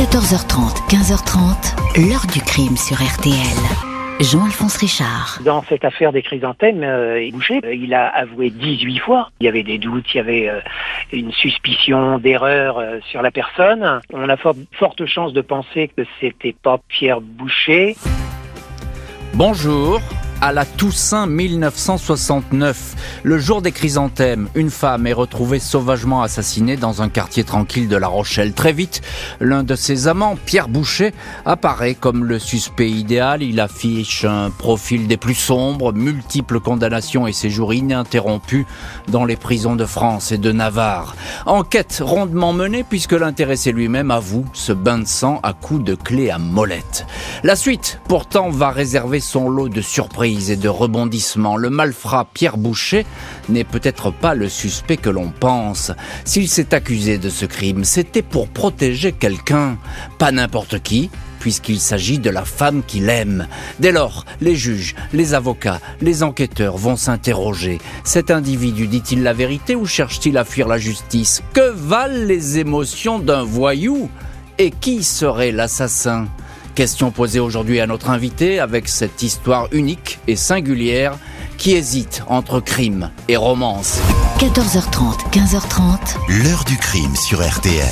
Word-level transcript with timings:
14h30, 0.00 0.88
15h30, 0.88 2.08
l'heure 2.08 2.24
du 2.32 2.40
crime 2.40 2.74
sur 2.74 2.96
RTL. 2.96 3.34
Jean-Alphonse 4.18 4.78
Richard. 4.78 5.40
Dans 5.44 5.62
cette 5.64 5.84
affaire 5.84 6.10
des 6.10 6.22
chrysanthèmes, 6.22 6.82
euh, 6.82 7.28
Boucher, 7.30 7.60
euh, 7.62 7.74
il 7.74 7.92
a 7.92 8.06
avoué 8.06 8.48
18 8.48 8.98
fois. 9.00 9.28
Il 9.40 9.44
y 9.44 9.48
avait 9.50 9.62
des 9.62 9.76
doutes, 9.76 10.06
il 10.14 10.16
y 10.16 10.20
avait 10.20 10.48
euh, 10.48 10.60
une 11.12 11.30
suspicion 11.32 12.18
d'erreur 12.18 12.78
euh, 12.78 12.98
sur 13.10 13.20
la 13.20 13.30
personne. 13.30 14.00
On 14.10 14.26
a 14.30 14.38
fort, 14.38 14.54
forte 14.72 15.04
chance 15.04 15.34
de 15.34 15.42
penser 15.42 15.90
que 15.94 16.04
c'était 16.18 16.54
pas 16.54 16.80
Pierre 16.88 17.20
Boucher. 17.20 17.94
Bonjour. 19.34 20.00
À 20.42 20.52
la 20.52 20.64
Toussaint 20.64 21.26
1969, 21.26 22.96
le 23.24 23.38
jour 23.38 23.60
des 23.60 23.72
chrysanthèmes, 23.72 24.48
une 24.54 24.70
femme 24.70 25.06
est 25.06 25.12
retrouvée 25.12 25.58
sauvagement 25.58 26.22
assassinée 26.22 26.78
dans 26.78 27.02
un 27.02 27.10
quartier 27.10 27.44
tranquille 27.44 27.88
de 27.88 27.96
La 27.96 28.08
Rochelle. 28.08 28.54
Très 28.54 28.72
vite, 28.72 29.02
l'un 29.38 29.64
de 29.64 29.74
ses 29.74 30.08
amants, 30.08 30.38
Pierre 30.46 30.68
Boucher, 30.68 31.12
apparaît 31.44 31.94
comme 31.94 32.24
le 32.24 32.38
suspect 32.38 32.90
idéal. 32.90 33.42
Il 33.42 33.60
affiche 33.60 34.24
un 34.24 34.48
profil 34.48 35.06
des 35.06 35.18
plus 35.18 35.34
sombres, 35.34 35.92
multiples 35.92 36.58
condamnations 36.58 37.26
et 37.26 37.34
séjours 37.34 37.74
ininterrompus 37.74 38.64
dans 39.08 39.26
les 39.26 39.36
prisons 39.36 39.76
de 39.76 39.84
France 39.84 40.32
et 40.32 40.38
de 40.38 40.52
Navarre. 40.52 41.16
Enquête 41.44 42.00
rondement 42.02 42.54
menée 42.54 42.82
puisque 42.82 43.12
l'intéressé 43.12 43.72
lui-même 43.72 44.10
avoue 44.10 44.46
ce 44.54 44.72
bain 44.72 45.00
de 45.00 45.06
sang 45.06 45.38
à 45.42 45.52
coups 45.52 45.84
de 45.84 45.94
clé 45.94 46.30
à 46.30 46.38
molette. 46.38 47.04
La 47.42 47.56
suite, 47.56 48.00
pourtant, 48.08 48.48
va 48.48 48.70
réserver 48.70 49.20
son 49.20 49.50
lot 49.50 49.68
de 49.68 49.82
surprises 49.82 50.29
et 50.30 50.56
de 50.56 50.68
rebondissements. 50.68 51.56
Le 51.56 51.70
malfrat 51.70 52.28
Pierre 52.32 52.56
Boucher 52.56 53.04
n'est 53.48 53.64
peut-être 53.64 54.10
pas 54.12 54.34
le 54.34 54.48
suspect 54.48 54.96
que 54.96 55.10
l'on 55.10 55.30
pense. 55.30 55.92
S'il 56.24 56.48
s'est 56.48 56.74
accusé 56.74 57.18
de 57.18 57.28
ce 57.28 57.46
crime, 57.46 57.84
c'était 57.84 58.22
pour 58.22 58.48
protéger 58.48 59.12
quelqu'un, 59.12 59.76
pas 60.18 60.32
n'importe 60.32 60.80
qui, 60.82 61.10
puisqu'il 61.40 61.80
s'agit 61.80 62.18
de 62.18 62.30
la 62.30 62.44
femme 62.44 62.82
qu'il 62.86 63.08
aime. 63.08 63.48
Dès 63.80 63.92
lors, 63.92 64.24
les 64.40 64.54
juges, 64.54 64.94
les 65.12 65.34
avocats, 65.34 65.80
les 66.00 66.22
enquêteurs 66.22 66.76
vont 66.76 66.96
s'interroger. 66.96 67.78
Cet 68.04 68.30
individu 68.30 68.86
dit-il 68.86 69.22
la 69.22 69.32
vérité 69.32 69.74
ou 69.74 69.86
cherche-t-il 69.86 70.38
à 70.38 70.44
fuir 70.44 70.68
la 70.68 70.78
justice? 70.78 71.42
Que 71.52 71.70
valent 71.70 72.26
les 72.26 72.58
émotions 72.58 73.18
d'un 73.18 73.42
voyou? 73.42 74.08
Et 74.58 74.70
qui 74.70 75.02
serait 75.02 75.52
l'assassin? 75.52 76.28
Question 76.74 77.10
posée 77.10 77.40
aujourd'hui 77.40 77.80
à 77.80 77.86
notre 77.86 78.10
invité 78.10 78.60
avec 78.60 78.88
cette 78.88 79.22
histoire 79.22 79.68
unique 79.72 80.18
et 80.28 80.36
singulière 80.36 81.16
qui 81.58 81.72
hésite 81.72 82.22
entre 82.28 82.60
crime 82.60 83.10
et 83.28 83.36
romance. 83.36 84.00
14h30, 84.38 85.30
15h30. 85.30 86.42
L'heure 86.42 86.64
du 86.64 86.76
crime 86.76 87.14
sur 87.16 87.46
RTL. 87.46 87.84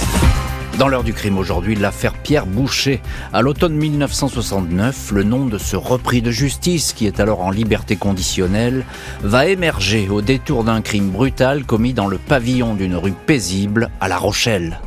Dans 0.78 0.86
l'heure 0.86 1.02
du 1.02 1.12
crime 1.12 1.38
aujourd'hui, 1.38 1.74
l'affaire 1.74 2.14
Pierre 2.14 2.46
Boucher. 2.46 3.00
À 3.32 3.42
l'automne 3.42 3.74
1969, 3.74 5.10
le 5.10 5.24
nom 5.24 5.46
de 5.46 5.58
ce 5.58 5.74
repris 5.74 6.22
de 6.22 6.30
justice, 6.30 6.92
qui 6.92 7.06
est 7.06 7.18
alors 7.18 7.40
en 7.40 7.50
liberté 7.50 7.96
conditionnelle, 7.96 8.84
va 9.22 9.46
émerger 9.46 10.08
au 10.08 10.22
détour 10.22 10.62
d'un 10.62 10.80
crime 10.80 11.10
brutal 11.10 11.64
commis 11.64 11.94
dans 11.94 12.06
le 12.06 12.16
pavillon 12.16 12.74
d'une 12.74 12.94
rue 12.94 13.12
paisible 13.12 13.90
à 14.00 14.06
La 14.06 14.18
Rochelle. 14.18 14.78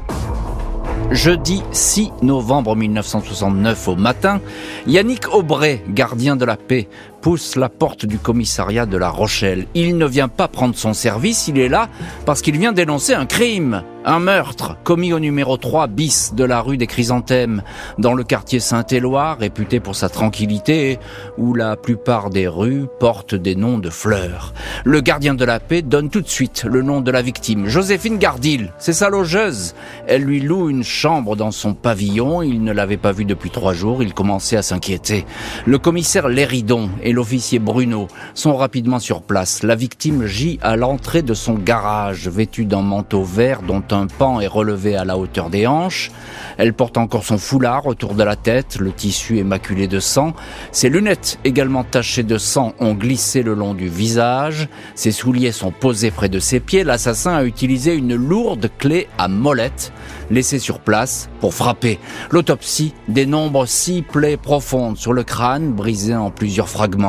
Jeudi 1.12 1.62
6 1.74 2.12
novembre 2.22 2.74
1969 2.74 3.90
au 3.90 3.96
matin, 3.98 4.40
Yannick 4.88 5.28
Aubray, 5.34 5.82
gardien 5.90 6.38
de 6.38 6.46
la 6.46 6.56
paix, 6.56 6.88
pousse 7.22 7.56
la 7.56 7.70
porte 7.70 8.06
du 8.06 8.18
commissariat 8.18 8.86
de 8.86 8.98
La 8.98 9.10
Rochelle. 9.10 9.68
Il 9.76 9.98
ne 9.98 10.06
vient 10.06 10.28
pas 10.28 10.48
prendre 10.48 10.76
son 10.76 10.94
service, 10.94 11.48
il 11.48 11.60
est 11.60 11.70
là 11.70 11.90
parce 12.26 12.42
qu'il 12.42 12.58
vient 12.58 12.74
dénoncer 12.74 13.14
un 13.14 13.26
crime, 13.26 13.84
un 14.06 14.20
meurtre 14.20 14.78
commis 14.84 15.14
au 15.14 15.20
numéro 15.20 15.58
3 15.58 15.88
bis 15.88 16.34
de 16.34 16.44
la 16.44 16.62
rue 16.62 16.78
des 16.78 16.88
Chrysanthèmes, 16.88 17.62
dans 18.00 18.14
le 18.14 18.24
quartier 18.24 18.60
Saint-Éloi, 18.60 19.36
réputé 19.36 19.80
pour 19.80 19.96
sa 19.96 20.10
tranquillité, 20.10 20.98
où 21.38 21.54
la 21.54 21.76
plupart 21.76 22.32
des 22.32 22.48
rues 22.48 22.88
portent 23.00 23.36
des 23.36 23.56
noms 23.56 23.78
de 23.78 23.90
fleurs. 23.90 24.54
Le 24.84 25.02
gardien 25.02 25.36
de 25.36 25.46
la 25.46 25.60
paix 25.60 25.84
donne 25.84 26.10
tout 26.10 26.22
de 26.22 26.28
suite 26.28 26.64
le 26.64 26.82
nom 26.82 27.02
de 27.02 27.12
la 27.12 27.22
victime, 27.22 27.68
Joséphine 27.68 28.18
Gardil, 28.18 28.74
c'est 28.80 28.94
sa 28.94 29.10
logeuse. 29.10 29.76
Elle 30.08 30.24
lui 30.24 30.40
loue 30.40 30.70
une 30.70 30.84
chambre 30.84 31.36
dans 31.36 31.52
son 31.52 31.76
pavillon, 31.76 32.42
il 32.42 32.64
ne 32.64 32.72
l'avait 32.72 32.98
pas 32.98 33.12
vue 33.12 33.26
depuis 33.26 33.52
trois 33.52 33.74
jours, 33.74 34.02
il 34.02 34.14
commençait 34.14 34.58
à 34.58 34.64
s'inquiéter. 34.64 35.26
Le 35.66 35.78
commissaire 35.78 36.28
Léridon 36.28 36.90
et 37.12 37.14
l'officier 37.14 37.60
Bruno 37.60 38.08
sont 38.36 38.56
rapidement 38.56 39.00
sur 39.00 39.22
place. 39.22 39.64
La 39.64 39.76
victime 39.76 40.28
gît 40.28 40.60
à 40.62 40.78
l'entrée 40.78 41.24
de 41.24 41.34
son 41.34 41.56
garage, 41.56 42.30
vêtue 42.30 42.64
d'un 42.64 42.84
manteau 42.84 43.22
vert 43.22 43.64
dont 43.64 43.84
un 43.92 44.08
pan 44.08 44.40
est 44.40 44.48
relevé 44.48 44.96
à 44.96 45.04
la 45.04 45.18
hauteur 45.18 45.50
des 45.50 45.68
hanches. 45.68 46.10
Elle 46.58 46.74
porte 46.74 46.98
encore 46.98 47.26
son 47.26 47.38
foulard 47.38 47.86
autour 47.86 48.14
de 48.14 48.24
la 48.24 48.38
tête, 48.38 48.78
le 48.80 48.94
tissu 48.94 49.40
est 49.40 49.44
maculé 49.44 49.90
de 49.90 50.00
sang. 50.00 50.34
Ses 50.72 50.88
lunettes, 50.88 51.38
également 51.44 51.84
tachées 51.84 52.24
de 52.24 52.38
sang, 52.38 52.72
ont 52.80 52.94
glissé 52.94 53.44
le 53.44 53.56
long 53.56 53.74
du 53.74 53.90
visage. 53.90 54.70
Ses 54.96 55.12
souliers 55.12 55.52
sont 55.52 55.72
posés 55.72 56.12
près 56.12 56.30
de 56.30 56.40
ses 56.40 56.62
pieds. 56.62 56.86
L'assassin 56.86 57.34
a 57.34 57.44
utilisé 57.44 57.94
une 57.94 58.16
lourde 58.16 58.70
clé 58.78 59.10
à 59.18 59.28
molette 59.28 59.92
laissée 60.30 60.60
sur 60.60 60.80
place 60.80 61.30
pour 61.42 61.54
frapper. 61.54 62.00
L'autopsie 62.32 62.94
dénombre 63.10 63.68
six 63.68 64.02
plaies 64.02 64.38
profondes 64.38 64.98
sur 64.98 65.12
le 65.12 65.24
crâne, 65.24 65.74
brisées 65.74 66.16
en 66.16 66.32
plusieurs 66.32 66.70
fragments. 66.70 67.01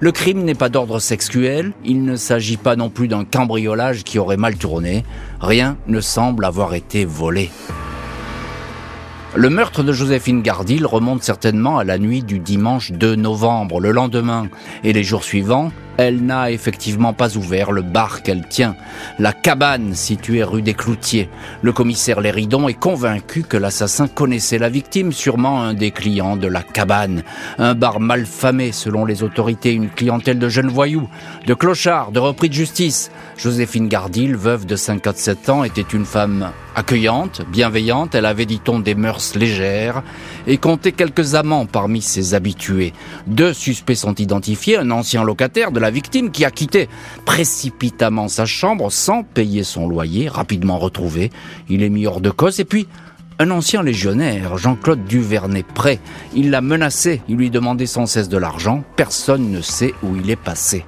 Le 0.00 0.12
crime 0.12 0.44
n'est 0.44 0.54
pas 0.54 0.68
d'ordre 0.68 0.98
sexuel, 0.98 1.72
il 1.84 2.04
ne 2.04 2.16
s'agit 2.16 2.56
pas 2.56 2.76
non 2.76 2.90
plus 2.90 3.08
d'un 3.08 3.24
cambriolage 3.24 4.04
qui 4.04 4.18
aurait 4.18 4.36
mal 4.36 4.56
tourné. 4.56 5.04
Rien 5.40 5.76
ne 5.86 6.00
semble 6.00 6.44
avoir 6.44 6.74
été 6.74 7.04
volé. 7.04 7.50
Le 9.34 9.50
meurtre 9.50 9.82
de 9.82 9.92
Joséphine 9.92 10.40
Gardil 10.40 10.86
remonte 10.86 11.22
certainement 11.22 11.78
à 11.78 11.84
la 11.84 11.98
nuit 11.98 12.22
du 12.22 12.38
dimanche 12.38 12.92
2 12.92 13.16
novembre. 13.16 13.80
Le 13.80 13.90
lendemain 13.90 14.48
et 14.82 14.94
les 14.94 15.04
jours 15.04 15.24
suivants, 15.24 15.72
elle 15.98 16.24
n'a 16.24 16.50
effectivement 16.50 17.12
pas 17.12 17.36
ouvert 17.36 17.72
le 17.72 17.82
bar 17.82 18.22
qu'elle 18.22 18.46
tient, 18.46 18.76
la 19.18 19.32
cabane 19.32 19.94
située 19.94 20.42
rue 20.42 20.62
des 20.62 20.74
Cloutiers. 20.74 21.28
Le 21.62 21.72
commissaire 21.72 22.20
Léridon 22.20 22.68
est 22.68 22.74
convaincu 22.74 23.42
que 23.42 23.56
l'assassin 23.56 24.08
connaissait 24.08 24.58
la 24.58 24.68
victime, 24.68 25.12
sûrement 25.12 25.62
un 25.62 25.74
des 25.74 25.90
clients 25.90 26.36
de 26.36 26.48
la 26.48 26.62
cabane. 26.62 27.22
Un 27.58 27.74
bar 27.74 28.00
mal 28.00 28.26
famé 28.26 28.72
selon 28.72 29.04
les 29.04 29.22
autorités, 29.22 29.72
une 29.72 29.90
clientèle 29.90 30.38
de 30.38 30.48
jeunes 30.48 30.68
voyous, 30.68 31.08
de 31.46 31.54
clochards, 31.54 32.12
de 32.12 32.20
repris 32.20 32.48
de 32.48 32.54
justice. 32.54 33.10
Joséphine 33.36 33.88
Gardil, 33.88 34.36
veuve 34.36 34.66
de 34.66 34.76
57 34.76 35.48
ans, 35.48 35.64
était 35.64 35.82
une 35.82 36.04
femme 36.04 36.50
accueillante, 36.76 37.40
bienveillante, 37.50 38.14
elle 38.14 38.26
avait, 38.26 38.44
dit-on, 38.44 38.78
des 38.78 38.94
mœurs 38.94 39.34
légères 39.34 40.02
et 40.46 40.58
comptait 40.58 40.92
quelques 40.92 41.34
amants 41.34 41.64
parmi 41.64 42.02
ses 42.02 42.34
habitués. 42.34 42.92
Deux 43.26 43.54
suspects 43.54 43.94
sont 43.94 44.14
identifiés, 44.14 44.76
un 44.76 44.90
ancien 44.90 45.24
locataire 45.24 45.72
de 45.72 45.80
la 45.80 45.85
victime 45.90 46.30
qui 46.30 46.44
a 46.44 46.50
quitté 46.50 46.88
précipitamment 47.24 48.28
sa 48.28 48.46
chambre 48.46 48.90
sans 48.90 49.22
payer 49.22 49.64
son 49.64 49.88
loyer, 49.88 50.28
rapidement 50.28 50.78
retrouvé. 50.78 51.30
Il 51.68 51.82
est 51.82 51.88
mis 51.88 52.06
hors 52.06 52.20
de 52.20 52.30
cause 52.30 52.60
et 52.60 52.64
puis 52.64 52.86
un 53.38 53.50
ancien 53.50 53.82
légionnaire, 53.82 54.56
Jean-Claude 54.56 55.04
Duvernay-Pré. 55.04 55.98
Il 56.34 56.50
l'a 56.50 56.60
menacé, 56.60 57.20
il 57.28 57.36
lui 57.36 57.50
demandait 57.50 57.86
sans 57.86 58.06
cesse 58.06 58.28
de 58.28 58.38
l'argent. 58.38 58.82
Personne 58.96 59.50
ne 59.50 59.60
sait 59.60 59.92
où 60.02 60.16
il 60.16 60.30
est 60.30 60.36
passé. 60.36 60.84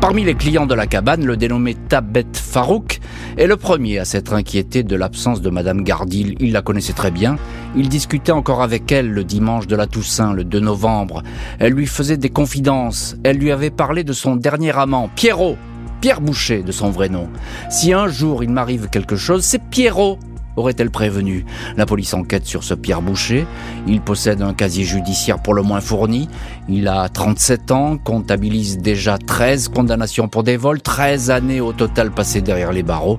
Parmi 0.00 0.22
les 0.22 0.34
clients 0.34 0.66
de 0.66 0.74
la 0.74 0.86
cabane, 0.86 1.24
le 1.24 1.36
dénommé 1.36 1.74
Tabet 1.74 2.26
Farouk 2.34 3.00
est 3.38 3.46
le 3.46 3.56
premier 3.56 3.98
à 3.98 4.04
s'être 4.04 4.34
inquiété 4.34 4.82
de 4.82 4.96
l'absence 4.96 5.40
de 5.40 5.48
Madame 5.48 5.82
Gardil. 5.82 6.36
Il 6.40 6.52
la 6.52 6.60
connaissait 6.60 6.92
très 6.92 7.10
bien. 7.10 7.36
Il 7.76 7.88
discutait 7.88 8.32
encore 8.32 8.62
avec 8.62 8.92
elle 8.92 9.10
le 9.10 9.24
dimanche 9.24 9.66
de 9.66 9.74
la 9.74 9.86
Toussaint, 9.86 10.32
le 10.32 10.44
2 10.44 10.60
novembre. 10.60 11.22
Elle 11.58 11.72
lui 11.72 11.86
faisait 11.86 12.16
des 12.16 12.30
confidences. 12.30 13.16
Elle 13.24 13.38
lui 13.38 13.50
avait 13.50 13.70
parlé 13.70 14.04
de 14.04 14.12
son 14.12 14.36
dernier 14.36 14.76
amant, 14.78 15.10
Pierrot. 15.16 15.56
Pierre 16.00 16.20
Boucher, 16.20 16.62
de 16.62 16.70
son 16.70 16.90
vrai 16.90 17.08
nom. 17.08 17.28
Si 17.70 17.92
un 17.92 18.08
jour 18.08 18.44
il 18.44 18.50
m'arrive 18.50 18.88
quelque 18.90 19.16
chose, 19.16 19.42
c'est 19.44 19.62
Pierrot 19.62 20.18
aurait-elle 20.56 20.90
prévenu 20.90 21.44
La 21.76 21.86
police 21.86 22.14
enquête 22.14 22.46
sur 22.46 22.62
ce 22.62 22.74
Pierre 22.74 23.02
Boucher. 23.02 23.46
Il 23.86 24.00
possède 24.00 24.42
un 24.42 24.54
casier 24.54 24.84
judiciaire 24.84 25.40
pour 25.40 25.54
le 25.54 25.62
moins 25.62 25.80
fourni. 25.80 26.28
Il 26.68 26.88
a 26.88 27.08
37 27.08 27.70
ans, 27.72 27.98
comptabilise 27.98 28.78
déjà 28.78 29.18
13 29.18 29.68
condamnations 29.68 30.28
pour 30.28 30.42
des 30.42 30.56
vols, 30.56 30.80
13 30.80 31.30
années 31.30 31.60
au 31.60 31.72
total 31.72 32.10
passées 32.10 32.40
derrière 32.40 32.72
les 32.72 32.82
barreaux. 32.82 33.18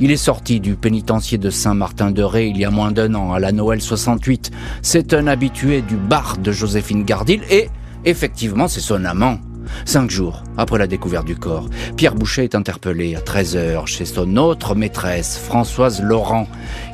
Il 0.00 0.10
est 0.10 0.16
sorti 0.16 0.58
du 0.58 0.74
pénitencier 0.74 1.38
de 1.38 1.50
Saint-Martin-de-Ré 1.50 2.48
il 2.48 2.58
y 2.58 2.64
a 2.64 2.70
moins 2.70 2.90
d'un 2.90 3.14
an, 3.14 3.32
à 3.32 3.38
la 3.38 3.52
Noël 3.52 3.80
68. 3.80 4.50
C'est 4.82 5.14
un 5.14 5.28
habitué 5.28 5.82
du 5.82 5.94
bar 5.94 6.36
de 6.38 6.50
Joséphine 6.50 7.04
Gardil 7.04 7.42
et, 7.48 7.68
effectivement, 8.04 8.66
c'est 8.66 8.80
son 8.80 9.04
amant. 9.04 9.38
Cinq 9.84 10.10
jours 10.10 10.42
après 10.58 10.78
la 10.78 10.88
découverte 10.88 11.26
du 11.26 11.36
corps, 11.36 11.68
Pierre 11.96 12.16
Boucher 12.16 12.42
est 12.44 12.56
interpellé 12.56 13.14
à 13.14 13.20
13h 13.20 13.86
chez 13.86 14.04
son 14.04 14.36
autre 14.36 14.74
maîtresse, 14.74 15.38
Françoise 15.38 16.02
Laurent. 16.02 16.48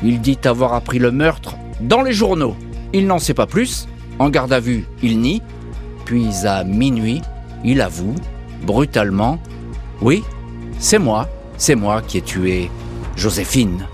Il 0.04 0.20
dit 0.20 0.38
avoir 0.44 0.74
appris 0.74 0.98
le 0.98 1.10
meurtre 1.10 1.56
dans 1.80 2.02
les 2.02 2.12
journaux. 2.12 2.54
Il 2.92 3.06
n'en 3.06 3.18
sait 3.18 3.34
pas 3.34 3.46
plus. 3.46 3.88
En 4.18 4.28
garde 4.28 4.52
à 4.52 4.60
vue, 4.60 4.86
il 5.02 5.20
nie. 5.20 5.40
Puis 6.04 6.28
à 6.44 6.64
minuit, 6.64 7.22
il 7.64 7.80
avoue, 7.80 8.14
brutalement, 8.66 9.38
Oui, 10.02 10.22
c'est 10.78 10.98
moi, 10.98 11.28
c'est 11.56 11.74
moi 11.74 12.02
qui 12.02 12.18
ai 12.18 12.22
tué 12.22 12.70
Joséphine. 13.16 13.86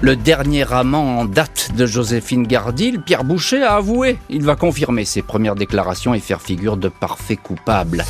Le 0.00 0.14
dernier 0.14 0.72
amant 0.72 1.18
en 1.18 1.24
date 1.24 1.70
de 1.76 1.84
Joséphine 1.84 2.46
Gardil, 2.46 3.00
Pierre 3.00 3.24
Boucher, 3.24 3.62
a 3.62 3.74
avoué. 3.74 4.18
Il 4.30 4.44
va 4.44 4.54
confirmer 4.54 5.04
ses 5.04 5.22
premières 5.22 5.56
déclarations 5.56 6.14
et 6.14 6.20
faire 6.20 6.40
figure 6.40 6.76
de 6.76 6.88
parfait 6.88 7.36
coupable. 7.36 8.04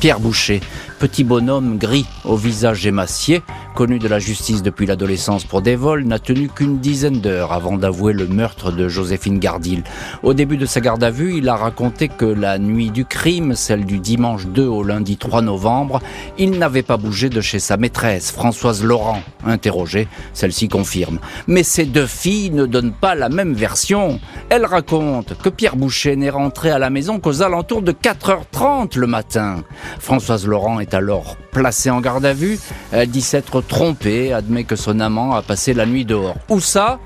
Pierre 0.00 0.20
Boucher, 0.20 0.60
petit 1.00 1.24
bonhomme 1.24 1.76
gris 1.76 2.06
au 2.24 2.36
visage 2.36 2.86
émacié, 2.86 3.42
connu 3.78 4.00
de 4.00 4.08
la 4.08 4.18
justice 4.18 4.64
depuis 4.64 4.86
l'adolescence 4.86 5.44
pour 5.44 5.62
des 5.62 5.76
vols, 5.76 6.02
n'a 6.02 6.18
tenu 6.18 6.48
qu'une 6.48 6.80
dizaine 6.80 7.20
d'heures 7.20 7.52
avant 7.52 7.78
d'avouer 7.78 8.12
le 8.12 8.26
meurtre 8.26 8.72
de 8.72 8.88
Joséphine 8.88 9.38
Gardil. 9.38 9.84
Au 10.24 10.34
début 10.34 10.56
de 10.56 10.66
sa 10.66 10.80
garde 10.80 11.04
à 11.04 11.10
vue, 11.10 11.36
il 11.36 11.48
a 11.48 11.54
raconté 11.54 12.08
que 12.08 12.24
la 12.24 12.58
nuit 12.58 12.90
du 12.90 13.04
crime, 13.04 13.54
celle 13.54 13.84
du 13.84 14.00
dimanche 14.00 14.46
2 14.46 14.66
au 14.66 14.82
lundi 14.82 15.16
3 15.16 15.42
novembre, 15.42 16.00
il 16.38 16.58
n'avait 16.58 16.82
pas 16.82 16.96
bougé 16.96 17.28
de 17.28 17.40
chez 17.40 17.60
sa 17.60 17.76
maîtresse, 17.76 18.32
Françoise 18.32 18.82
Laurent. 18.82 19.22
Interrogée, 19.46 20.08
celle-ci 20.32 20.66
confirme. 20.66 21.20
Mais 21.46 21.62
ces 21.62 21.84
deux 21.84 22.08
filles 22.08 22.50
ne 22.50 22.66
donnent 22.66 22.90
pas 23.00 23.14
la 23.14 23.28
même 23.28 23.54
version. 23.54 24.18
Elle 24.50 24.66
raconte 24.66 25.40
que 25.40 25.50
Pierre 25.50 25.76
Boucher 25.76 26.16
n'est 26.16 26.30
rentré 26.30 26.72
à 26.72 26.80
la 26.80 26.90
maison 26.90 27.20
qu'aux 27.20 27.42
alentours 27.42 27.82
de 27.82 27.92
4h30 27.92 28.98
le 28.98 29.06
matin. 29.06 29.62
Françoise 30.00 30.48
Laurent 30.48 30.80
est 30.80 30.94
alors 30.94 31.36
placée 31.50 31.90
en 31.90 32.00
garde 32.00 32.24
à 32.24 32.32
vue. 32.32 32.58
Elle 32.92 33.10
dit 33.10 33.22
s'être 33.22 33.60
trompée, 33.60 34.32
admet 34.32 34.64
que 34.64 34.76
son 34.76 35.00
amant 35.00 35.34
a 35.34 35.42
passé 35.42 35.74
la 35.74 35.86
nuit 35.86 36.04
dehors. 36.04 36.36
Où 36.48 36.60
ça? 36.60 36.98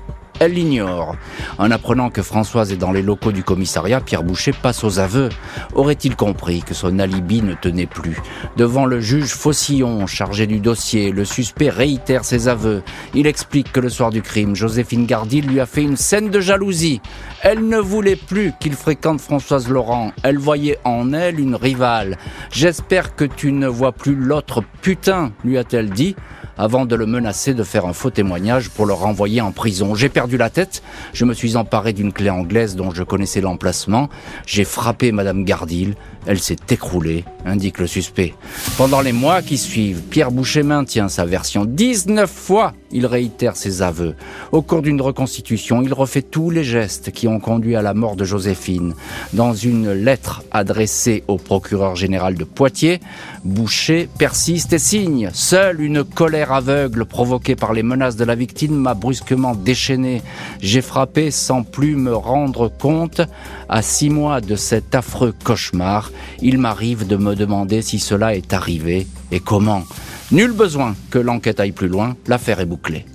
Elle 0.43 0.53
l'ignore. 0.53 1.15
En 1.57 1.71
apprenant 1.71 2.09
que 2.09 2.21
Françoise 2.21 2.71
est 2.71 2.77
dans 2.77 2.91
les 2.91 3.01
locaux 3.01 3.31
du 3.31 3.43
commissariat, 3.43 4.01
Pierre 4.01 4.23
Boucher 4.23 4.51
passe 4.51 4.83
aux 4.83 4.99
aveux. 4.99 5.29
Aurait-il 5.73 6.15
compris 6.15 6.61
que 6.61 6.73
son 6.73 6.99
alibi 6.99 7.41
ne 7.41 7.53
tenait 7.53 7.85
plus? 7.85 8.17
Devant 8.57 8.85
le 8.85 8.99
juge 8.99 9.33
Faucillon, 9.33 10.05
chargé 10.05 10.45
du 10.45 10.59
dossier, 10.59 11.11
le 11.11 11.23
suspect 11.23 11.69
réitère 11.69 12.25
ses 12.25 12.47
aveux. 12.49 12.83
Il 13.13 13.25
explique 13.25 13.71
que 13.71 13.79
le 13.79 13.89
soir 13.89 14.09
du 14.09 14.21
crime, 14.21 14.55
Joséphine 14.55 15.05
Gardy 15.05 15.41
lui 15.41 15.59
a 15.59 15.65
fait 15.65 15.83
une 15.83 15.97
scène 15.97 16.29
de 16.29 16.41
jalousie. 16.41 17.01
Elle 17.41 17.67
ne 17.67 17.77
voulait 17.77 18.17
plus 18.17 18.51
qu'il 18.59 18.73
fréquente 18.73 19.21
Françoise 19.21 19.69
Laurent. 19.69 20.11
Elle 20.23 20.37
voyait 20.37 20.79
en 20.83 21.13
elle 21.13 21.39
une 21.39 21.55
rivale. 21.55 22.17
J'espère 22.51 23.15
que 23.15 23.25
tu 23.25 23.51
ne 23.51 23.67
vois 23.67 23.93
plus 23.93 24.15
l'autre 24.15 24.61
putain, 24.81 25.31
lui 25.45 25.57
a-t-elle 25.57 25.89
dit 25.89 26.15
avant 26.57 26.85
de 26.85 26.95
le 26.95 27.05
menacer 27.05 27.53
de 27.53 27.63
faire 27.63 27.85
un 27.85 27.93
faux 27.93 28.09
témoignage 28.09 28.69
pour 28.69 28.85
le 28.85 28.93
renvoyer 28.93 29.41
en 29.41 29.51
prison. 29.51 29.95
J'ai 29.95 30.09
perdu 30.09 30.37
la 30.37 30.49
tête, 30.49 30.83
je 31.13 31.25
me 31.25 31.33
suis 31.33 31.55
emparé 31.55 31.93
d'une 31.93 32.13
clé 32.13 32.29
anglaise 32.29 32.75
dont 32.75 32.91
je 32.91 33.03
connaissais 33.03 33.41
l'emplacement, 33.41 34.09
j'ai 34.45 34.63
frappé 34.63 35.11
Madame 35.11 35.43
Gardil, 35.43 35.95
elle 36.25 36.39
s'est 36.39 36.57
écroulée, 36.69 37.25
indique 37.45 37.79
le 37.79 37.87
suspect. 37.87 38.33
Pendant 38.77 39.01
les 39.01 39.11
mois 39.11 39.41
qui 39.41 39.57
suivent, 39.57 40.01
Pierre 40.01 40.31
Boucher 40.31 40.63
maintient 40.63 41.09
sa 41.09 41.25
version. 41.25 41.65
19 41.65 42.29
fois, 42.29 42.73
il 42.93 43.05
réitère 43.05 43.55
ses 43.55 43.81
aveux. 43.81 44.15
Au 44.51 44.61
cours 44.61 44.81
d'une 44.81 45.01
reconstitution, 45.01 45.81
il 45.81 45.93
refait 45.93 46.21
tous 46.21 46.49
les 46.49 46.63
gestes 46.63 47.11
qui 47.11 47.27
ont 47.27 47.39
conduit 47.39 47.75
à 47.75 47.81
la 47.81 47.93
mort 47.93 48.15
de 48.15 48.23
Joséphine. 48.23 48.93
Dans 49.33 49.53
une 49.53 49.91
lettre 49.91 50.43
adressée 50.51 51.23
au 51.27 51.37
procureur 51.37 51.95
général 51.95 52.35
de 52.35 52.43
Poitiers, 52.43 52.99
Boucher 53.43 54.07
persiste 54.17 54.73
et 54.73 54.79
signe. 54.79 55.29
Seule 55.33 55.81
une 55.81 56.03
colère 56.03 56.53
aveugle 56.53 57.05
provoquée 57.05 57.55
par 57.55 57.73
les 57.73 57.83
menaces 57.83 58.15
de 58.15 58.23
la 58.23 58.35
victime 58.35 58.75
m'a 58.75 58.93
brusquement 58.93 59.55
déchaîné. 59.55 60.21
J'ai 60.61 60.81
frappé 60.81 61.31
sans 61.31 61.63
plus 61.63 61.95
me 61.95 62.15
rendre 62.15 62.69
compte. 62.69 63.21
À 63.67 63.81
six 63.81 64.09
mois 64.09 64.39
de 64.39 64.55
cet 64.55 64.95
affreux 64.95 65.33
cauchemar, 65.43 66.11
il 66.41 66.57
m'arrive 66.57 67.05
de 67.07 67.17
me 67.17 67.35
demander 67.35 67.81
si 67.81 67.99
cela 67.99 68.35
est 68.35 68.53
arrivé 68.53 69.07
et 69.31 69.39
comment. 69.39 69.83
Nul 70.33 70.51
besoin 70.51 70.95
que 71.11 71.19
l'enquête 71.19 71.59
aille 71.59 71.73
plus 71.73 71.87
loin, 71.87 72.17
l'affaire 72.25 72.59
est 72.59 72.65
bouclée. 72.65 73.05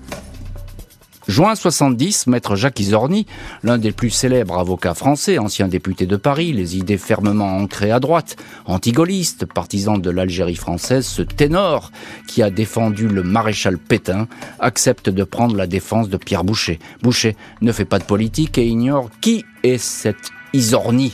Juin 1.26 1.56
70, 1.56 2.28
maître 2.28 2.54
Jacques 2.54 2.78
Isorni, 2.78 3.26
l'un 3.64 3.76
des 3.76 3.90
plus 3.90 4.10
célèbres 4.10 4.56
avocats 4.56 4.94
français, 4.94 5.36
ancien 5.36 5.66
député 5.66 6.06
de 6.06 6.14
Paris, 6.14 6.52
les 6.52 6.76
idées 6.76 6.96
fermement 6.96 7.56
ancrées 7.56 7.90
à 7.90 7.98
droite, 7.98 8.36
antigaulliste, 8.66 9.46
partisan 9.46 9.98
de 9.98 10.10
l'Algérie 10.10 10.54
française, 10.54 11.06
ce 11.06 11.22
ténor 11.22 11.90
qui 12.28 12.40
a 12.40 12.50
défendu 12.50 13.08
le 13.08 13.24
maréchal 13.24 13.78
Pétain, 13.78 14.28
accepte 14.60 15.10
de 15.10 15.24
prendre 15.24 15.56
la 15.56 15.66
défense 15.66 16.08
de 16.08 16.18
Pierre 16.18 16.44
Boucher. 16.44 16.78
Boucher 17.02 17.36
ne 17.62 17.72
fait 17.72 17.84
pas 17.84 17.98
de 17.98 18.04
politique 18.04 18.58
et 18.58 18.66
ignore 18.68 19.10
qui 19.20 19.44
est 19.64 19.78
cet 19.78 20.30
Isorni, 20.54 21.12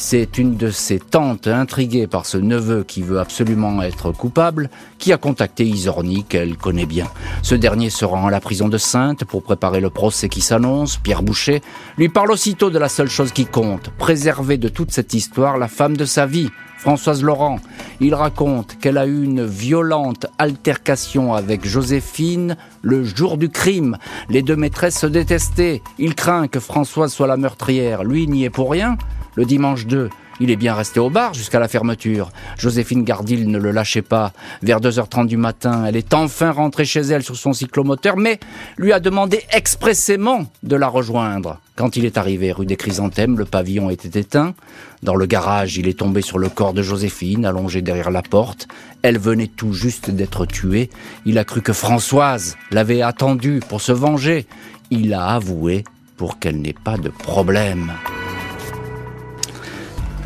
c'est 0.00 0.38
une 0.38 0.56
de 0.56 0.70
ses 0.70 1.00
tantes, 1.00 1.48
intriguée 1.48 2.06
par 2.06 2.24
ce 2.24 2.38
neveu 2.38 2.84
qui 2.84 3.02
veut 3.02 3.18
absolument 3.18 3.82
être 3.82 4.12
coupable, 4.12 4.70
qui 4.98 5.12
a 5.12 5.16
contacté 5.16 5.64
Isorni, 5.64 6.22
qu'elle 6.22 6.56
connaît 6.56 6.86
bien. 6.86 7.08
Ce 7.42 7.56
dernier 7.56 7.90
se 7.90 8.04
rend 8.04 8.28
à 8.28 8.30
la 8.30 8.38
prison 8.40 8.68
de 8.68 8.78
Sainte 8.78 9.24
pour 9.24 9.42
préparer 9.42 9.80
le 9.80 9.90
procès 9.90 10.28
qui 10.28 10.40
s'annonce. 10.40 10.98
Pierre 10.98 11.24
Boucher 11.24 11.62
lui 11.96 12.08
parle 12.08 12.30
aussitôt 12.30 12.70
de 12.70 12.78
la 12.78 12.88
seule 12.88 13.10
chose 13.10 13.32
qui 13.32 13.44
compte, 13.44 13.90
préserver 13.98 14.56
de 14.56 14.68
toute 14.68 14.92
cette 14.92 15.14
histoire 15.14 15.58
la 15.58 15.66
femme 15.66 15.96
de 15.96 16.04
sa 16.04 16.26
vie, 16.26 16.48
Françoise 16.76 17.24
Laurent. 17.24 17.58
Il 17.98 18.14
raconte 18.14 18.78
qu'elle 18.78 18.98
a 18.98 19.06
eu 19.06 19.24
une 19.24 19.44
violente 19.44 20.26
altercation 20.38 21.34
avec 21.34 21.66
Joséphine 21.66 22.56
le 22.82 23.02
jour 23.02 23.36
du 23.36 23.48
crime. 23.48 23.98
Les 24.30 24.42
deux 24.42 24.54
maîtresses 24.54 25.00
se 25.00 25.08
détestaient. 25.08 25.82
Il 25.98 26.14
craint 26.14 26.46
que 26.46 26.60
Françoise 26.60 27.12
soit 27.12 27.26
la 27.26 27.36
meurtrière. 27.36 28.04
Lui 28.04 28.28
n'y 28.28 28.44
est 28.44 28.50
pour 28.50 28.70
rien. 28.70 28.96
Le 29.36 29.44
dimanche 29.44 29.86
2, 29.86 30.10
il 30.40 30.50
est 30.50 30.56
bien 30.56 30.74
resté 30.74 31.00
au 31.00 31.10
bar 31.10 31.34
jusqu'à 31.34 31.58
la 31.58 31.66
fermeture. 31.66 32.30
Joséphine 32.56 33.02
Gardil 33.02 33.50
ne 33.50 33.58
le 33.58 33.72
lâchait 33.72 34.02
pas. 34.02 34.32
Vers 34.62 34.80
2h30 34.80 35.26
du 35.26 35.36
matin, 35.36 35.84
elle 35.84 35.96
est 35.96 36.14
enfin 36.14 36.52
rentrée 36.52 36.84
chez 36.84 37.00
elle 37.00 37.24
sur 37.24 37.36
son 37.36 37.52
cyclomoteur, 37.52 38.16
mais 38.16 38.38
lui 38.76 38.92
a 38.92 39.00
demandé 39.00 39.42
expressément 39.52 40.46
de 40.62 40.76
la 40.76 40.86
rejoindre. 40.86 41.60
Quand 41.76 41.96
il 41.96 42.04
est 42.04 42.18
arrivé 42.18 42.52
rue 42.52 42.66
des 42.66 42.76
Chrysanthèmes, 42.76 43.36
le 43.36 43.44
pavillon 43.44 43.90
était 43.90 44.20
éteint. 44.20 44.54
Dans 45.02 45.16
le 45.16 45.26
garage, 45.26 45.76
il 45.76 45.88
est 45.88 45.98
tombé 45.98 46.22
sur 46.22 46.38
le 46.38 46.48
corps 46.48 46.72
de 46.72 46.82
Joséphine, 46.82 47.44
allongé 47.44 47.82
derrière 47.82 48.10
la 48.10 48.22
porte. 48.22 48.68
Elle 49.02 49.18
venait 49.18 49.48
tout 49.48 49.72
juste 49.72 50.10
d'être 50.10 50.46
tuée. 50.46 50.90
Il 51.24 51.38
a 51.38 51.44
cru 51.44 51.62
que 51.62 51.72
Françoise 51.72 52.56
l'avait 52.70 53.02
attendue 53.02 53.60
pour 53.68 53.80
se 53.80 53.92
venger. 53.92 54.46
Il 54.90 55.14
a 55.14 55.26
avoué 55.26 55.84
pour 56.16 56.38
qu'elle 56.38 56.60
n'ait 56.60 56.72
pas 56.72 56.96
de 56.96 57.10
problème. 57.10 57.92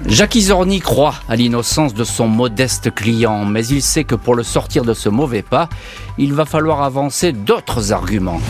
Jacques 0.06 0.34
Isorni 0.34 0.80
croit 0.80 1.14
à 1.28 1.36
l'innocence 1.36 1.94
de 1.94 2.04
son 2.04 2.26
modeste 2.26 2.92
client, 2.92 3.44
mais 3.44 3.64
il 3.66 3.80
sait 3.80 4.04
que 4.04 4.16
pour 4.16 4.34
le 4.34 4.42
sortir 4.42 4.84
de 4.84 4.94
ce 4.94 5.08
mauvais 5.08 5.42
pas, 5.42 5.68
il 6.18 6.32
va 6.32 6.44
falloir 6.44 6.82
avancer 6.82 7.32
d'autres 7.32 7.92
arguments. 7.92 8.40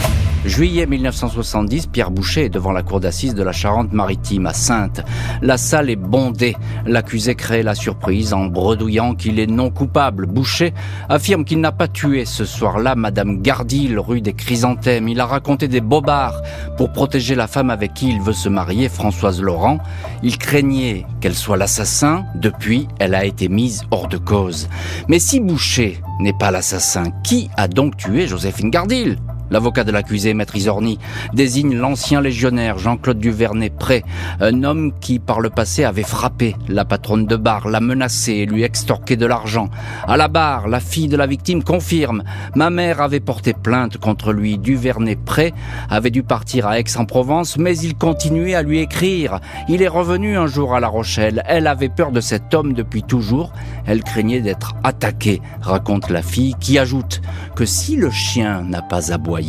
Juillet 0.45 0.87
1970, 0.87 1.87
Pierre 1.87 2.11
Boucher 2.11 2.47
est 2.47 2.49
devant 2.49 2.73
la 2.73 2.83
cour 2.83 2.99
d'assises 2.99 3.37
de 3.37 3.45
la 3.45 3.53
Charente-Maritime 3.53 4.47
à 4.47 4.53
Sainte. 4.53 5.01
La 5.41 5.57
salle 5.57 5.89
est 5.89 5.95
bondée. 5.95 6.57
L'accusé 6.85 7.37
crée 7.37 7.63
la 7.63 7.77
surprise 7.77 8.33
en 8.33 8.47
bredouillant 8.47 9.15
qu'il 9.15 9.39
est 9.39 9.47
non 9.47 9.71
coupable. 9.71 10.27
Boucher 10.27 10.75
affirme 11.09 11.45
qu'il 11.45 11.61
n'a 11.61 11.71
pas 11.71 11.87
tué 11.87 12.25
ce 12.25 12.45
soir-là 12.45 12.97
Madame 12.97 13.41
Gardil, 13.41 14.01
rue 14.01 14.21
des 14.21 14.33
Chrysanthèmes. 14.33 15.09
Il 15.09 15.21
a 15.21 15.27
raconté 15.27 15.69
des 15.69 15.81
bobards 15.81 16.43
pour 16.77 16.91
protéger 16.91 17.37
la 17.37 17.47
femme 17.47 17.71
avec 17.71 17.95
qui 17.95 18.09
il 18.09 18.21
veut 18.21 18.33
se 18.33 18.49
marier, 18.49 18.89
Françoise 18.89 19.41
Laurent. 19.41 19.79
Il 20.25 20.39
craignait 20.39 21.07
qu'elle 21.21 21.37
soit 21.37 21.57
l'assassin. 21.57 22.25
Depuis, 22.35 22.89
elle 22.99 23.15
a 23.15 23.25
été 23.25 23.49
mise 23.49 23.85
hors 23.93 24.09
de 24.09 24.19
cause. 24.19 24.69
Mais 25.07 25.21
si 25.21 25.39
Boucher 25.39 26.01
n'est 26.19 26.37
pas 26.37 26.51
l'assassin, 26.51 27.05
qui 27.23 27.49
a 27.57 27.69
donc 27.69 27.97
tué 27.97 28.27
Joséphine 28.27 28.71
Gardil? 28.71 29.19
L'avocat 29.53 29.85
de 29.85 29.93
l'accusé, 29.93 30.33
Maître 30.33 30.57
Isorni, 30.57 30.99
désigne 31.35 31.77
l'ancien 31.77 32.23
légionnaire 32.23 32.79
Jean-Claude 32.79 33.19
Duvernay-Pré, 33.19 34.03
un 34.41 34.65
homme 34.65 34.95
qui, 34.99 35.19
par 35.19 35.41
le 35.41 35.51
passé, 35.51 35.85
avait 35.85 36.05
frappé 36.05 36.57
la 36.71 36.87
patronne 36.87 37.27
de 37.27 37.37
bar, 37.37 37.69
l'a 37.69 37.81
menacé 37.81 38.33
et 38.33 38.47
lui 38.47 38.63
extorqué 38.63 39.15
de 39.15 39.27
l'argent. 39.27 39.69
À 40.09 40.17
la 40.17 40.29
barre, 40.29 40.69
la 40.69 40.81
fille 40.81 41.09
de 41.09 41.19
la 41.19 41.27
victime 41.27 41.63
confirme. 41.63 42.23
Ma 42.55 42.71
mère 42.71 43.03
avait 43.03 43.21
porté 43.21 43.53
plainte 43.53 43.99
contre 43.99 44.33
lui. 44.33 44.57
Duvernay-Pré 44.57 45.53
avait 45.91 46.11
dû 46.11 46.23
partir 46.23 46.67
à 46.67 46.79
Aix-en-Provence, 46.79 47.59
mais 47.59 47.77
il 47.77 47.95
continuait 47.95 48.55
à 48.55 48.63
lui 48.63 48.79
écrire. 48.79 49.41
Il 49.69 49.83
est 49.83 49.89
revenu 49.89 50.39
un 50.39 50.47
jour 50.47 50.75
à 50.75 50.81
La 50.81 50.89
Rochelle. 50.89 51.43
Elle 51.47 51.67
avait 51.67 51.91
peur 51.91 52.11
de 52.11 52.23
cet 52.23 52.55
homme 52.55 52.73
depuis 52.73 53.03
toujours. 53.03 53.53
Elle 53.85 54.03
craignait 54.03 54.41
d'être 54.41 54.77
attaquée, 54.83 55.43
raconte 55.61 56.09
la 56.09 56.23
fille, 56.23 56.55
qui 56.59 56.79
ajoute 56.79 57.21
que 57.55 57.67
si 57.67 57.97
le 57.97 58.11
chien 58.11 58.63
n'a 58.63 58.81
pas 58.81 59.13
aboyé, 59.13 59.42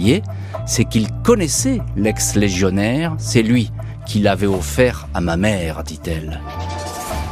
c'est 0.66 0.86
qu'il 0.86 1.08
connaissait 1.24 1.80
l'ex-légionnaire, 1.96 3.16
c'est 3.18 3.44
lui 3.44 3.72
qui 4.06 4.20
l'avait 4.20 4.48
offert 4.48 5.08
à 5.14 5.22
ma 5.22 5.38
mère, 5.38 5.84
dit-elle. 5.84 6.42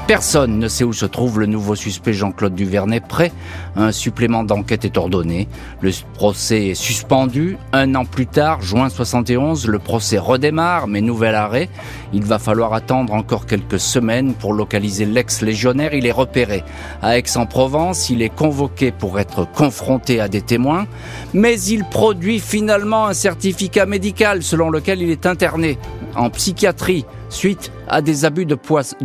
Personne 0.08 0.60
ne 0.60 0.67
sait 0.67 0.84
où 0.84 0.91
se 0.91 1.05
trouve 1.05 1.39
le 1.39 1.46
nouveau 1.46 1.75
suspect 1.75 2.12
Jean-Claude 2.12 2.53
Duvernay 2.53 3.00
prêt. 3.00 3.31
Un 3.77 3.93
supplément 3.93 4.43
d'enquête 4.43 4.84
est 4.84 4.98
ordonné. 4.98 5.48
Le 5.79 5.91
procès 6.15 6.67
est 6.67 6.75
suspendu. 6.75 7.58
Un 7.72 7.96
an 7.96 8.03
plus 8.03 8.27
tard, 8.27 8.62
juin 8.62 8.89
71, 8.89 9.67
le 9.67 9.79
procès 9.79 10.17
redémarre, 10.17 10.88
mais 10.88 11.00
nouvel 11.00 11.36
arrêt. 11.36 11.70
Il 12.12 12.24
va 12.24 12.39
falloir 12.39 12.74
attendre 12.74 13.13
encore 13.13 13.46
quelques 13.46 13.79
semaines 13.79 14.34
pour 14.34 14.53
localiser 14.53 15.05
l'ex-légionnaire. 15.05 15.93
Il 15.93 16.05
est 16.05 16.12
repéré 16.12 16.63
à 17.01 17.17
Aix-en-Provence. 17.17 18.10
Il 18.10 18.22
est 18.22 18.36
convoqué 18.36 18.91
pour 18.91 19.17
être 19.17 19.48
confronté 19.50 20.20
à 20.20 20.27
des 20.27 20.41
témoins. 20.41 20.88
Mais 21.34 21.62
il 21.62 21.86
produit 21.86 22.39
finalement 22.39 23.08
un 23.08 23.13
certificat 23.13 23.86
médical 23.86 24.43
selon 24.43 24.70
lequel 24.70 25.01
il 25.01 25.10
est 25.10 25.25
interné 25.25 25.77
en 26.15 26.29
psychiatrie 26.29 27.05
suite 27.31 27.71
à 27.88 28.01
des 28.01 28.25
abus 28.25 28.45
de, 28.45 28.55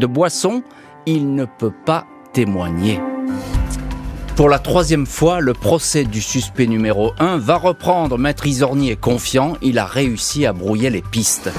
boissons 0.06 0.62
il 1.06 1.34
ne 1.34 1.44
peut 1.44 1.72
pas 1.84 2.06
témoigner. 2.32 3.00
Pour 4.34 4.50
la 4.50 4.58
troisième 4.58 5.06
fois, 5.06 5.40
le 5.40 5.54
procès 5.54 6.04
du 6.04 6.20
suspect 6.20 6.66
numéro 6.66 7.12
1 7.18 7.38
va 7.38 7.56
reprendre. 7.56 8.18
Maître 8.18 8.46
Isorni 8.46 8.90
est 8.90 9.00
confiant, 9.00 9.54
il 9.62 9.78
a 9.78 9.86
réussi 9.86 10.44
à 10.44 10.52
brouiller 10.52 10.90
les 10.90 11.00
pistes. 11.00 11.50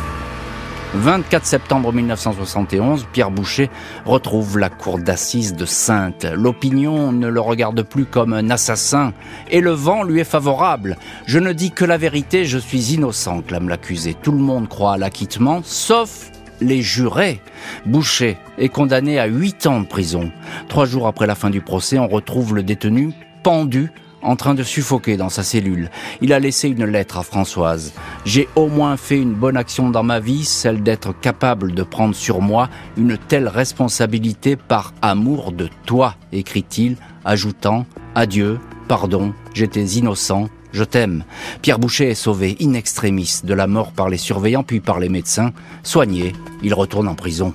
24 0.93 1.45
septembre 1.45 1.91
1971, 1.91 3.07
Pierre 3.11 3.31
Boucher 3.31 3.69
retrouve 4.05 4.57
la 4.57 4.69
cour 4.69 4.99
d'assises 4.99 5.53
de 5.53 5.65
Sainte. 5.65 6.25
L'opinion 6.25 7.11
ne 7.11 7.27
le 7.27 7.41
regarde 7.41 7.81
plus 7.83 8.05
comme 8.05 8.33
un 8.33 8.49
assassin 8.49 9.13
et 9.49 9.59
le 9.59 9.71
vent 9.71 10.03
lui 10.03 10.21
est 10.21 10.23
favorable. 10.23 10.97
Je 11.25 11.39
ne 11.39 11.51
dis 11.53 11.71
que 11.71 11.83
la 11.83 11.97
vérité, 11.97 12.45
je 12.45 12.57
suis 12.57 12.93
innocent, 12.93 13.41
clame 13.41 13.69
l'accusé. 13.69 14.13
Tout 14.13 14.31
le 14.31 14.37
monde 14.37 14.69
croit 14.69 14.93
à 14.93 14.97
l'acquittement, 14.97 15.61
sauf 15.63 16.31
les 16.61 16.81
jurés. 16.81 17.41
Boucher 17.85 18.37
est 18.57 18.69
condamné 18.69 19.19
à 19.19 19.25
8 19.25 19.67
ans 19.67 19.81
de 19.81 19.87
prison. 19.87 20.31
Trois 20.67 20.85
jours 20.85 21.07
après 21.07 21.27
la 21.27 21.35
fin 21.35 21.49
du 21.49 21.61
procès, 21.61 21.99
on 21.99 22.07
retrouve 22.07 22.55
le 22.55 22.63
détenu 22.63 23.13
pendu 23.43 23.91
en 24.21 24.35
train 24.35 24.55
de 24.55 24.63
suffoquer 24.63 25.15
dans 25.15 25.29
sa 25.29 25.43
cellule. 25.43 25.89
Il 26.21 26.33
a 26.33 26.39
laissé 26.39 26.69
une 26.69 26.85
lettre 26.85 27.17
à 27.17 27.23
Françoise. 27.23 27.93
J'ai 28.25 28.47
au 28.55 28.67
moins 28.67 28.97
fait 28.97 29.19
une 29.19 29.33
bonne 29.33 29.57
action 29.57 29.89
dans 29.89 30.03
ma 30.03 30.19
vie, 30.19 30.43
celle 30.43 30.83
d'être 30.83 31.17
capable 31.19 31.73
de 31.73 31.83
prendre 31.83 32.15
sur 32.15 32.41
moi 32.41 32.69
une 32.97 33.17
telle 33.17 33.47
responsabilité 33.47 34.55
par 34.55 34.93
amour 35.01 35.51
de 35.51 35.69
toi, 35.85 36.15
écrit-il, 36.31 36.97
ajoutant 37.25 37.85
Adieu, 38.15 38.59
pardon, 38.87 39.33
j'étais 39.53 39.83
innocent, 39.83 40.49
je 40.77 40.83
t'aime. 40.83 41.23
Pierre 41.63 41.79
Boucher 41.79 42.11
est 42.11 42.15
sauvé 42.15 42.55
in 42.61 42.73
extremis 42.73 43.41
de 43.43 43.53
la 43.55 43.65
mort 43.65 43.91
par 43.91 44.09
les 44.09 44.17
surveillants 44.17 44.63
puis 44.63 44.79
par 44.79 44.99
les 44.99 45.09
médecins. 45.09 45.51
Soigné, 45.81 46.33
il 46.61 46.73
retourne 46.73 47.07
en 47.07 47.15
prison. 47.15 47.53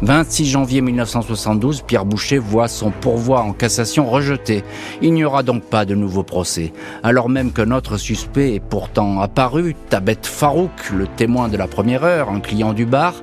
26 0.00 0.46
janvier 0.46 0.80
1972, 0.80 1.82
Pierre 1.82 2.06
Boucher 2.06 2.38
voit 2.38 2.66
son 2.68 2.90
pourvoi 2.90 3.42
en 3.42 3.52
cassation 3.52 4.10
rejeté. 4.10 4.64
Il 5.00 5.12
n'y 5.12 5.24
aura 5.24 5.42
donc 5.42 5.62
pas 5.62 5.84
de 5.84 5.94
nouveau 5.94 6.22
procès. 6.22 6.72
Alors 7.04 7.28
même 7.28 7.52
que 7.52 7.62
notre 7.62 7.98
suspect 7.98 8.54
est 8.54 8.60
pourtant 8.60 9.20
apparu, 9.20 9.76
Tabet 9.90 10.18
Farouk, 10.22 10.90
le 10.92 11.06
témoin 11.06 11.48
de 11.48 11.56
la 11.56 11.68
première 11.68 12.02
heure, 12.02 12.30
un 12.30 12.40
client 12.40 12.72
du 12.72 12.86
bar, 12.86 13.14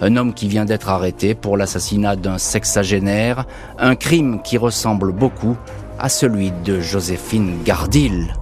un 0.00 0.16
homme 0.16 0.32
qui 0.32 0.48
vient 0.48 0.64
d'être 0.64 0.88
arrêté 0.88 1.34
pour 1.34 1.56
l'assassinat 1.56 2.16
d'un 2.16 2.38
sexagénaire, 2.38 3.44
un 3.78 3.94
crime 3.94 4.40
qui 4.42 4.56
ressemble 4.56 5.12
beaucoup 5.12 5.56
à 6.02 6.08
celui 6.08 6.50
de 6.64 6.80
Joséphine 6.80 7.62
Gardil, 7.64 8.34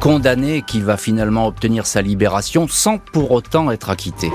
condamné 0.00 0.62
qui 0.62 0.80
va 0.80 0.96
finalement 0.96 1.46
obtenir 1.46 1.86
sa 1.86 2.02
libération 2.02 2.66
sans 2.66 2.98
pour 2.98 3.30
autant 3.30 3.70
être 3.70 3.90
acquitté. 3.90 4.32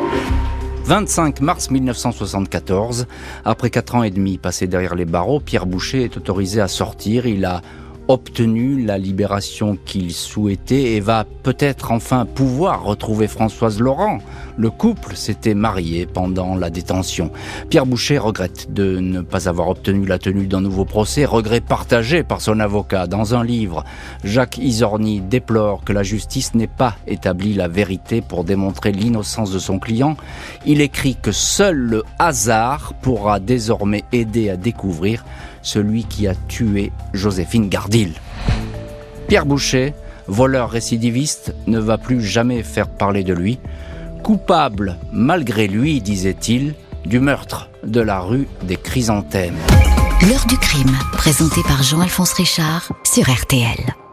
25 0.86 1.42
mars 1.42 1.70
1974, 1.70 3.08
après 3.44 3.70
quatre 3.70 3.96
ans 3.96 4.04
et 4.04 4.10
demi 4.10 4.38
passés 4.38 4.68
derrière 4.68 4.96
les 4.96 5.04
barreaux, 5.04 5.42
Pierre 5.42 5.66
Boucher 5.66 6.04
est 6.04 6.16
autorisé 6.16 6.62
à 6.62 6.70
sortir. 6.70 7.26
Il 7.26 7.44
a 7.44 7.62
obtenu 8.08 8.84
la 8.84 8.98
libération 8.98 9.78
qu'il 9.86 10.14
souhaitait 10.14 10.94
et 10.94 11.00
va 11.00 11.26
peut-être 11.44 11.92
enfin 11.92 12.26
pouvoir 12.26 12.84
retrouver 12.84 13.28
Françoise 13.28 13.80
Laurent. 13.80 14.20
Le 14.58 14.70
couple 14.70 15.16
s'était 15.16 15.54
marié 15.54 16.06
pendant 16.06 16.56
la 16.56 16.70
détention. 16.70 17.32
Pierre 17.70 17.86
Boucher 17.86 18.18
regrette 18.18 18.72
de 18.72 19.00
ne 19.00 19.22
pas 19.22 19.50
avoir 19.50 19.70
obtenu 19.70 20.06
la 20.06 20.18
tenue 20.18 20.48
d'un 20.48 20.62
nouveau 20.62 20.86
procès, 20.86 21.26
regret 21.26 21.62
partagé 21.62 22.24
par 22.24 22.42
son 22.42 22.60
avocat. 22.60 23.08
Dans 23.08 23.36
un 23.36 23.44
livre, 23.44 23.84
Jacques 24.24 24.58
Isorni 24.58 25.22
déplore 25.22 25.84
que 25.84 25.94
la 25.94 26.04
justice 26.04 26.54
n'ait 26.56 26.68
pas 26.68 26.96
établi 27.08 27.54
la 27.54 27.68
vérité 27.68 28.22
pour 28.22 28.44
démontrer 28.44 28.92
l'innocence 28.92 29.52
de 29.52 29.60
son 29.60 29.80
client. 29.80 30.16
Il 30.66 30.82
écrit 30.82 31.16
que 31.22 31.32
seul 31.32 31.76
le 31.76 32.04
hasard 32.20 32.94
pourra 33.02 33.40
désormais 33.40 34.04
aider 34.12 34.50
à 34.50 34.58
découvrir 34.58 35.26
celui 35.66 36.06
qui 36.06 36.28
a 36.28 36.36
tué 36.48 36.92
Joséphine 37.14 37.68
Gardil. 37.68 38.14
Pierre 39.28 39.46
Boucher, 39.46 39.94
voleur 40.28 40.70
récidiviste, 40.70 41.54
ne 41.68 41.80
va 41.80 41.98
plus 41.98 42.24
jamais 42.24 42.64
faire 42.64 42.88
parler 42.88 43.24
de 43.24 43.34
lui. 43.34 43.60
Coupable, 44.24 44.98
malgré 45.12 45.68
lui, 45.68 46.02
disait-il, 46.02 46.76
du 47.06 47.20
meurtre 47.20 47.70
de 47.84 48.02
la 48.02 48.20
rue 48.20 48.48
des 48.64 48.78
Chrysanthèmes. 48.78 49.58
L'heure 50.30 50.46
du 50.48 50.58
crime, 50.58 50.96
présenté 51.14 51.62
par 51.64 51.84
Jean-Alphonse 51.84 52.34
Richard 52.34 52.92
sur 53.04 53.30
RTL. 53.30 54.05